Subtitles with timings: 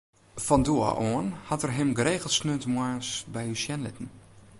[0.45, 4.09] Fan doe ôf oan hat er him geregeld sneontemoarns by ús sjen litten.